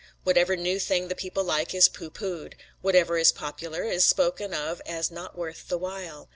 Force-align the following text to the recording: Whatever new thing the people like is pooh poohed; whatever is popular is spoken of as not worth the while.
Whatever 0.23 0.55
new 0.55 0.79
thing 0.79 1.09
the 1.09 1.15
people 1.15 1.43
like 1.43 1.75
is 1.75 1.87
pooh 1.87 2.09
poohed; 2.09 2.53
whatever 2.81 3.19
is 3.19 3.31
popular 3.31 3.83
is 3.83 4.03
spoken 4.03 4.51
of 4.51 4.81
as 4.83 5.11
not 5.11 5.37
worth 5.37 5.67
the 5.67 5.77
while. 5.77 6.27